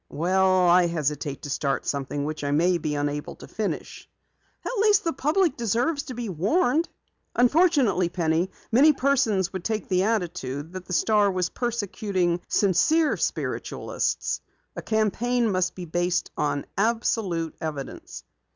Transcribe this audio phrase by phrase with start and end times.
[0.09, 4.09] "Well, I hesitate to start something which I may be unable to finish."
[4.65, 6.89] "At least the public deserves to be warned."
[7.35, 14.41] "Unfortunately, Penny, many persons would take the attitude that the Star was persecuting sincere spiritualists.
[14.75, 18.23] A campaign must be based on absolute evidence."